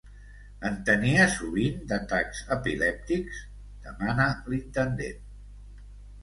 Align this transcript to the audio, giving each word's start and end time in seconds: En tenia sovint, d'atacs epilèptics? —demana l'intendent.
En 0.67 0.77
tenia 0.85 1.27
sovint, 1.33 1.75
d'atacs 1.91 2.39
epilèptics? 2.55 3.43
—demana 3.51 4.27
l'intendent. 4.49 5.23